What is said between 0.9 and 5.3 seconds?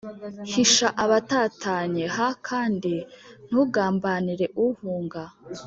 abatatanye h kandi ntugambanire uhunga